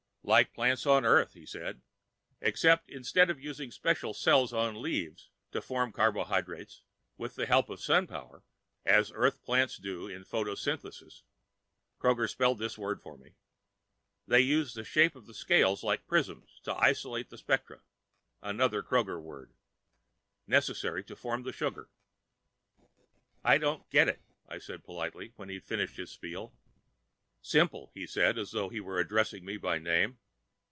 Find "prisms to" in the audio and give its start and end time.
16.05-16.75